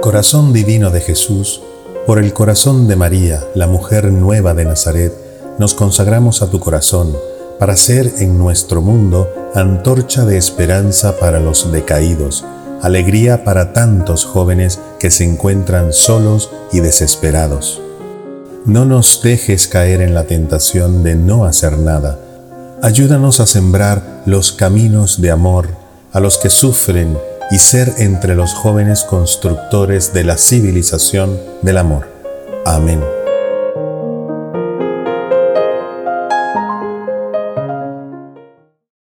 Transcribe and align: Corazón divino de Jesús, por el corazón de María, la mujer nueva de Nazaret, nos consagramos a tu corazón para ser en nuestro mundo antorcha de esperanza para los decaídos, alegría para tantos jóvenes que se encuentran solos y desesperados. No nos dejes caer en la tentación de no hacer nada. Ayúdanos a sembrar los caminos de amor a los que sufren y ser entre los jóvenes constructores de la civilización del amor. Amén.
Corazón 0.00 0.52
divino 0.52 0.90
de 0.90 1.00
Jesús, 1.00 1.62
por 2.06 2.18
el 2.18 2.32
corazón 2.32 2.88
de 2.88 2.96
María, 2.96 3.42
la 3.54 3.66
mujer 3.66 4.12
nueva 4.12 4.54
de 4.54 4.64
Nazaret, 4.64 5.12
nos 5.58 5.74
consagramos 5.74 6.42
a 6.42 6.50
tu 6.50 6.60
corazón 6.60 7.16
para 7.58 7.76
ser 7.76 8.12
en 8.18 8.38
nuestro 8.38 8.82
mundo 8.82 9.30
antorcha 9.54 10.24
de 10.24 10.36
esperanza 10.36 11.18
para 11.18 11.40
los 11.40 11.72
decaídos, 11.72 12.44
alegría 12.82 13.44
para 13.44 13.72
tantos 13.72 14.24
jóvenes 14.24 14.80
que 14.98 15.10
se 15.10 15.24
encuentran 15.24 15.92
solos 15.92 16.50
y 16.72 16.80
desesperados. 16.80 17.80
No 18.66 18.84
nos 18.84 19.22
dejes 19.22 19.68
caer 19.68 20.00
en 20.00 20.14
la 20.14 20.24
tentación 20.24 21.02
de 21.02 21.14
no 21.14 21.44
hacer 21.44 21.78
nada. 21.78 22.18
Ayúdanos 22.82 23.40
a 23.40 23.46
sembrar 23.46 24.22
los 24.26 24.52
caminos 24.52 25.20
de 25.20 25.30
amor 25.30 25.68
a 26.12 26.20
los 26.20 26.38
que 26.38 26.50
sufren 26.50 27.18
y 27.50 27.58
ser 27.58 27.92
entre 27.98 28.34
los 28.34 28.54
jóvenes 28.54 29.04
constructores 29.04 30.12
de 30.12 30.24
la 30.24 30.36
civilización 30.36 31.40
del 31.62 31.78
amor. 31.78 32.08
Amén. 32.64 33.00